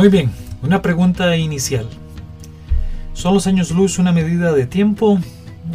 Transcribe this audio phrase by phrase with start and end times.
[0.00, 0.30] Muy bien,
[0.62, 1.86] una pregunta inicial.
[3.12, 5.20] ¿Son los años luz una medida de tiempo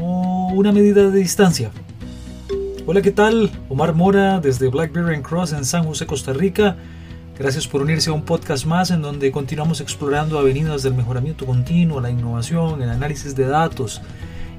[0.02, 1.70] o una medida de distancia?
[2.88, 3.52] Hola, ¿qué tal?
[3.70, 6.76] Omar Mora desde Blackberry Cross en San José, Costa Rica.
[7.38, 12.02] Gracias por unirse a un podcast más en donde continuamos explorando avenidas del mejoramiento continuo,
[12.02, 14.02] la innovación, el análisis de datos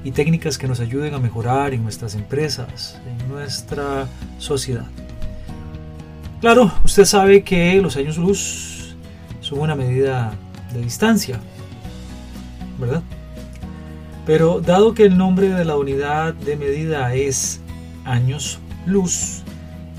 [0.01, 4.07] y técnicas que nos ayuden a mejorar en nuestras empresas, en nuestra
[4.39, 4.85] sociedad.
[6.39, 8.76] Claro, usted sabe que los años luz
[9.47, 10.33] son una medida
[10.73, 11.39] de distancia,
[12.77, 13.01] ¿verdad?
[14.25, 17.61] Pero dado que el nombre de la unidad de medida es
[18.03, 19.43] años luz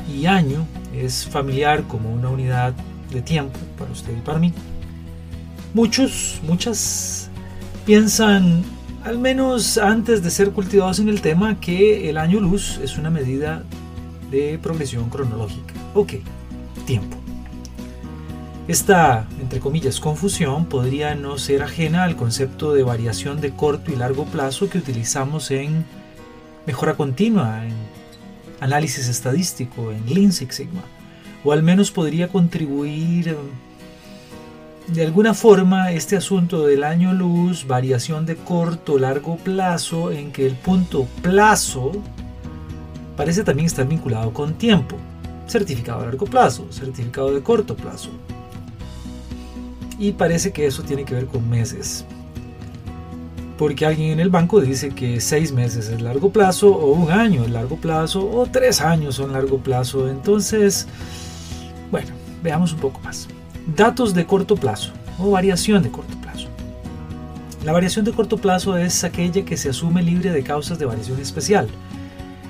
[0.07, 2.75] y año es familiar como una unidad
[3.11, 4.53] de tiempo para usted y para mí,
[5.73, 7.31] muchos, muchas
[7.87, 8.63] piensan,
[9.03, 13.09] al menos antes de ser cultivados en el tema, que el año luz es una
[13.09, 13.65] medida
[14.31, 15.73] de progresión cronológica.
[15.95, 16.17] Ok,
[16.85, 17.18] tiempo.
[18.69, 23.97] Esta, entre comillas, confusión podría no ser ajena al concepto de variación de corto y
[23.97, 25.87] largo plazo que utilizamos en
[26.67, 27.73] mejora continua, en
[28.61, 30.83] análisis estadístico, en Lean Six Sigma,
[31.45, 33.37] o al menos podría contribuir em,
[34.89, 40.47] de alguna forma este asunto del año luz, variación de corto largo plazo, en que
[40.47, 41.93] el punto plazo
[43.17, 44.99] parece también estar vinculado con tiempo.
[45.47, 48.11] Certificado de largo plazo, certificado de corto plazo
[49.99, 52.05] y parece que eso tiene que ver con meses.
[53.59, 57.43] Porque alguien en el banco dice que seis meses es largo plazo, o un año
[57.43, 60.09] es largo plazo, o tres años son largo plazo.
[60.09, 60.87] Entonces,
[61.91, 62.09] bueno,
[62.43, 63.27] veamos un poco más.
[63.77, 66.49] Datos de corto plazo o variación de corto plazo.
[67.65, 71.21] La variación de corto plazo es aquella que se asume libre de causas de variación
[71.21, 71.69] especial.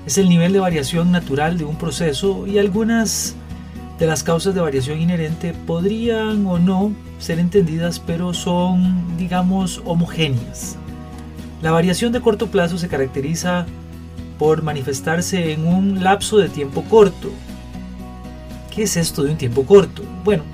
[0.06, 3.34] Es el nivel de variación natural de un proceso y algunas
[3.98, 10.76] de las causas de variación inherente podrían o no ser entendidas, pero son, digamos, homogéneas.
[11.62, 13.66] La variación de corto plazo se caracteriza
[14.38, 17.30] por manifestarse en un lapso de tiempo corto.
[18.72, 20.04] ¿Qué es esto de un tiempo corto?
[20.22, 20.44] Bueno,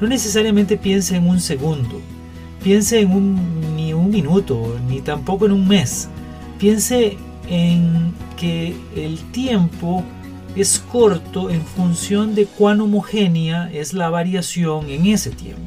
[0.00, 2.00] no necesariamente piense en un segundo,
[2.62, 6.10] piense en un, ni un minuto, ni tampoco en un mes.
[6.58, 7.16] Piense
[7.48, 10.04] en que el tiempo
[10.56, 15.62] es corto en función de cuán homogénea es la variación en ese tiempo.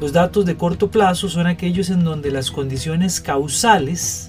[0.00, 4.28] Los datos de corto plazo son aquellos en donde las condiciones causales,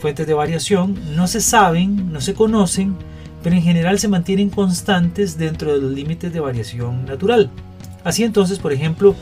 [0.00, 2.94] fuentes de variación, no se saben, no se conocen,
[3.42, 7.50] pero en general se mantienen constantes dentro de los límites de variación natural.
[8.04, 9.16] Así entonces, por ejemplo,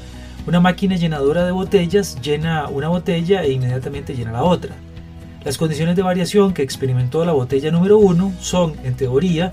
[0.46, 4.74] una máquina llenadora de botellas llena una botella e inmediatamente llena la otra.
[5.44, 9.50] Las condiciones de variación que experimentó la botella número 1 son, en teoría,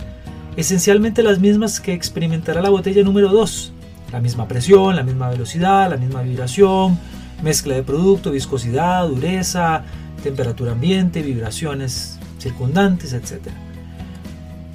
[0.58, 3.72] esencialmente las mismas que experimentará la botella número 2.
[4.12, 7.00] La misma presión, la misma velocidad, la misma vibración,
[7.42, 9.84] mezcla de producto, viscosidad, dureza,
[10.24, 13.48] temperatura ambiente, vibraciones circundantes, etc.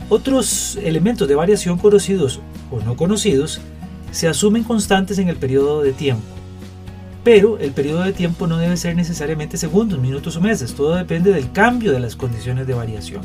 [0.09, 2.41] Otros elementos de variación conocidos
[2.71, 3.61] o no conocidos
[4.12, 6.41] se asumen constantes en el periodo de tiempo
[7.25, 11.33] pero el periodo de tiempo no debe ser necesariamente segundos, minutos o meses, todo depende
[11.33, 13.22] del cambio de las condiciones de variación.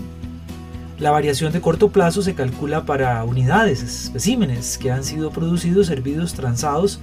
[1.00, 6.34] La variación de corto plazo se calcula para unidades, especímenes que han sido producidos, servidos,
[6.34, 7.00] transados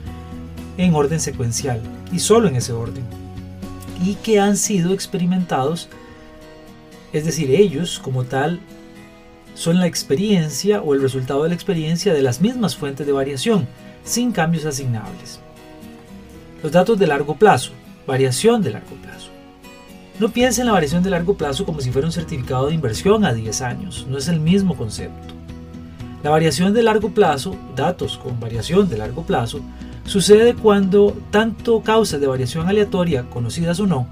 [0.77, 1.81] en orden secuencial
[2.13, 3.05] y solo en ese orden,
[4.05, 5.89] y que han sido experimentados,
[7.13, 8.61] es decir, ellos como tal
[9.55, 13.69] son la experiencia o el resultado de la experiencia de las mismas fuentes de variación,
[14.05, 15.44] sin cambios asignables.
[16.65, 17.73] Los datos de largo plazo,
[18.07, 19.29] variación de largo plazo.
[20.19, 23.27] No piense en la variación de largo plazo como si fuera un certificado de inversión
[23.27, 25.35] a 10 años, no es el mismo concepto.
[26.23, 29.61] La variación de largo plazo, datos con variación de largo plazo,
[30.07, 34.07] sucede cuando tanto causas de variación aleatoria, conocidas o no,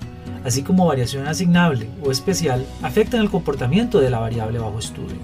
[0.44, 5.16] así como variación asignable o especial, afectan el comportamiento de la variable bajo estudio.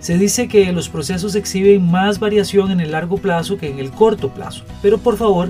[0.00, 3.90] Se dice que los procesos exhiben más variación en el largo plazo que en el
[3.90, 5.48] corto plazo, pero por favor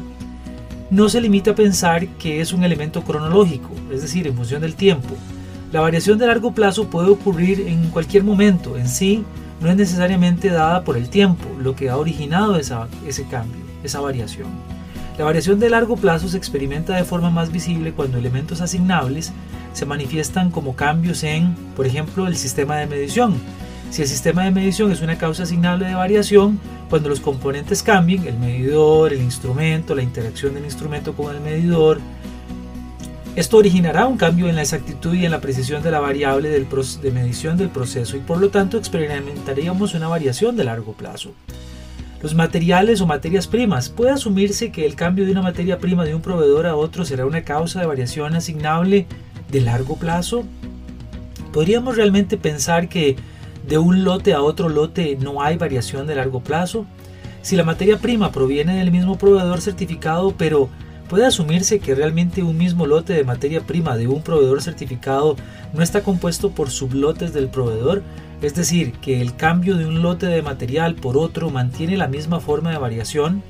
[0.92, 4.74] no se limita a pensar que es un elemento cronológico, es decir, en función del
[4.74, 5.14] tiempo.
[5.72, 9.24] La variación de largo plazo puede ocurrir en cualquier momento, en sí
[9.62, 14.48] no es necesariamente dada por el tiempo, lo que ha originado ese cambio, esa variación.
[15.16, 19.32] La variación de largo plazo se experimenta de forma más visible cuando elementos asignables
[19.72, 23.36] se manifiestan como cambios en, por ejemplo, el sistema de medición.
[23.92, 26.58] Si el sistema de medición es una causa asignable de variación,
[26.88, 32.00] cuando los componentes cambien, el medidor, el instrumento, la interacción del instrumento con el medidor,
[33.36, 37.10] esto originará un cambio en la exactitud y en la precisión de la variable de
[37.10, 41.34] medición del proceso y por lo tanto experimentaríamos una variación de largo plazo.
[42.22, 43.90] Los materiales o materias primas.
[43.90, 47.26] Puede asumirse que el cambio de una materia prima de un proveedor a otro será
[47.26, 49.06] una causa de variación asignable
[49.50, 50.44] de largo plazo.
[51.52, 53.16] ¿Podríamos realmente pensar que
[53.66, 56.86] de un lote a otro lote no hay variación de largo plazo?
[57.42, 60.68] Si la materia prima proviene del mismo proveedor certificado pero
[61.12, 65.36] Puede asumirse que realmente un mismo lote de materia prima de un proveedor certificado
[65.74, 68.02] no está compuesto por sublotes del proveedor,
[68.40, 72.40] es decir, que el cambio de un lote de material por otro mantiene la misma
[72.40, 73.42] forma de variación.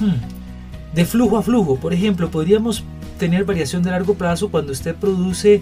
[0.00, 0.94] Hmm.
[0.94, 2.84] De flujo a flujo, por ejemplo, podríamos
[3.18, 5.60] tener variación de largo plazo cuando usted produce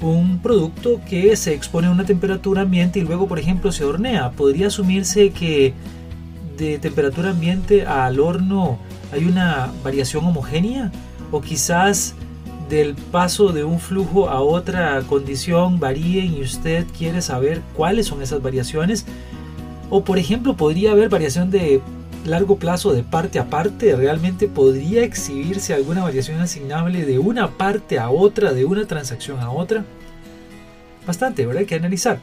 [0.00, 4.32] un producto que se expone a una temperatura ambiente y luego, por ejemplo, se hornea.
[4.32, 5.72] Podría asumirse que
[6.56, 8.78] de temperatura ambiente al horno
[9.12, 10.92] hay una variación homogénea
[11.30, 12.14] o quizás
[12.68, 18.22] del paso de un flujo a otra condición varíen y usted quiere saber cuáles son
[18.22, 19.04] esas variaciones
[19.90, 21.82] o por ejemplo podría haber variación de
[22.24, 27.98] largo plazo de parte a parte realmente podría exhibirse alguna variación asignable de una parte
[27.98, 29.84] a otra de una transacción a otra
[31.06, 32.18] bastante verdad hay que analizar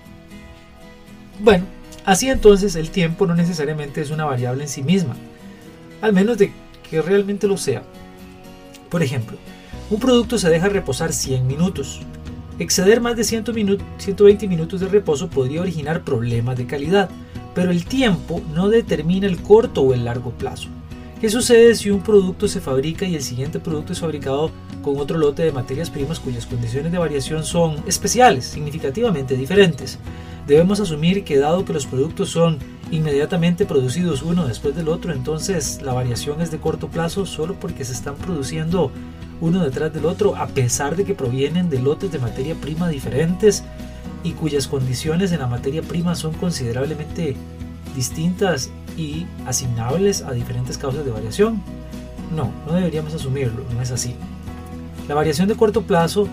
[1.40, 1.66] bueno
[2.06, 5.16] así entonces el tiempo no necesariamente es una variable en sí misma
[6.02, 6.52] al menos de
[6.90, 7.84] que realmente lo sea.
[8.90, 9.38] Por ejemplo,
[9.90, 12.02] un producto se deja reposar 100 minutos.
[12.60, 17.10] Exceder más de 120 minutos de reposo podría originar problemas de calidad,
[17.54, 20.70] pero el tiempo no determina el corto o el largo plazo.
[21.20, 24.50] ¿Qué sucede si un producto se fabrica y el siguiente producto es fabricado
[24.82, 30.00] con otro lote de materias primas cuyas condiciones de variación son especiales, significativamente diferentes?
[30.48, 32.58] Debemos asumir que dado que los productos son
[32.90, 37.86] inmediatamente producidos uno después del otro, entonces la variación es de corto plazo solo porque
[37.86, 38.92] se están produciendo
[39.40, 43.64] uno detrás del otro, a pesar de que provienen de lotes de materia prima diferentes
[44.24, 47.36] y cuyas condiciones en la materia prima son considerablemente
[47.96, 51.62] distintas y asignables a diferentes causas de variación.
[52.36, 54.16] No, no deberíamos asumirlo, no es así.
[55.08, 56.28] La variación de corto plazo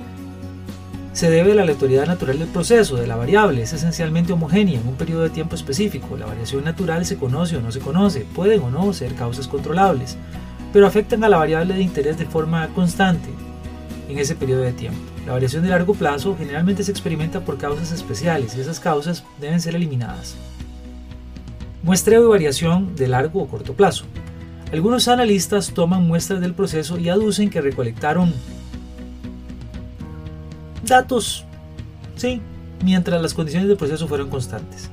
[1.13, 4.87] se debe a la aleatoriedad natural del proceso, de la variable, es esencialmente homogénea en
[4.87, 6.17] un periodo de tiempo específico.
[6.17, 10.17] La variación natural se conoce o no se conoce, pueden o no ser causas controlables,
[10.73, 13.31] pero afectan a la variable de interés de forma constante
[14.09, 15.01] en ese periodo de tiempo.
[15.29, 19.61] La variación de largo plazo generalmente se experimenta por causas especiales y esas causas deben
[19.61, 20.37] ser eliminadas.
[21.83, 24.07] Muestreo de variación de largo o corto plazo.
[24.73, 28.33] Algunos analistas toman muestras del proceso y aducen que recolectaron
[30.83, 31.45] datos,
[32.17, 32.41] sí,
[32.83, 34.89] mientras las condiciones del proceso fueron constantes.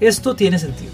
[0.00, 0.92] Esto tiene sentido.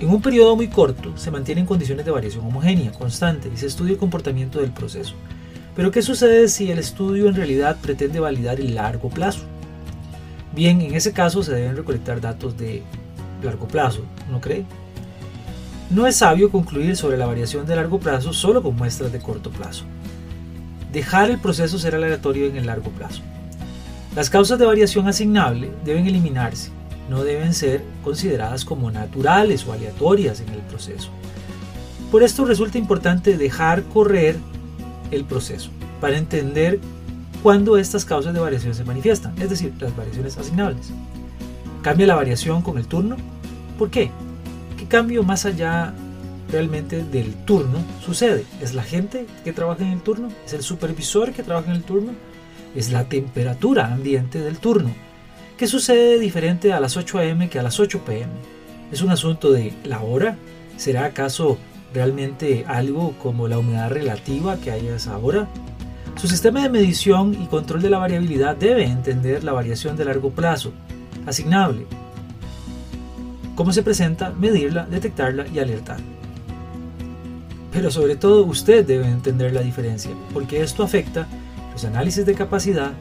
[0.00, 3.92] En un periodo muy corto se mantienen condiciones de variación homogénea, constante, y se estudia
[3.92, 5.14] el comportamiento del proceso.
[5.74, 9.40] Pero ¿qué sucede si el estudio en realidad pretende validar el largo plazo?
[10.54, 12.82] Bien, en ese caso se deben recolectar datos de
[13.42, 14.64] largo plazo, ¿no cree?
[15.90, 19.50] No es sabio concluir sobre la variación de largo plazo solo con muestras de corto
[19.50, 19.84] plazo.
[20.92, 23.22] Dejar el proceso ser aleatorio en el largo plazo.
[24.14, 26.70] Las causas de variación asignable deben eliminarse,
[27.08, 31.08] no deben ser consideradas como naturales o aleatorias en el proceso.
[32.10, 34.36] Por esto resulta importante dejar correr
[35.12, 36.80] el proceso para entender
[37.42, 40.90] cuándo estas causas de variación se manifiestan, es decir, las variaciones asignables.
[41.82, 43.16] ¿Cambia la variación con el turno?
[43.78, 44.10] ¿Por qué?
[44.76, 45.94] ¿Qué cambio más allá
[46.50, 48.44] realmente del turno sucede?
[48.60, 50.28] ¿Es la gente que trabaja en el turno?
[50.44, 52.12] ¿Es el supervisor que trabaja en el turno?
[52.74, 54.94] es la temperatura ambiente del turno.
[55.56, 58.32] ¿Qué sucede diferente a las 8 am que a las 8 pm?
[58.90, 60.36] ¿Es un asunto de la hora?
[60.76, 61.58] ¿Será acaso
[61.94, 65.48] realmente algo como la humedad relativa que hay a esa hora?
[66.16, 70.30] Su sistema de medición y control de la variabilidad debe entender la variación de largo
[70.30, 70.72] plazo,
[71.26, 71.86] asignable,
[73.54, 75.98] cómo se presenta, medirla, detectarla y alertar.
[77.72, 81.26] Pero sobre todo usted debe entender la diferencia, porque esto afecta
[81.72, 82.92] los análisis de capacidad,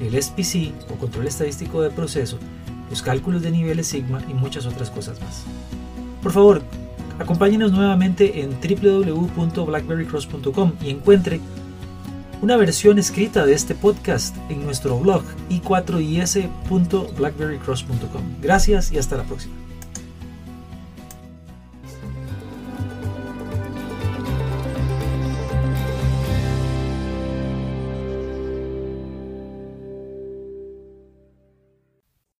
[0.00, 2.38] el SPC o control estadístico de proceso,
[2.88, 5.44] los cálculos de niveles sigma y muchas otras cosas más.
[6.22, 6.62] Por favor,
[7.18, 11.40] acompáñenos nuevamente en www.blackberrycross.com y encuentre
[12.42, 18.22] una versión escrita de este podcast en nuestro blog i4is.blackberrycross.com.
[18.42, 19.63] Gracias y hasta la próxima.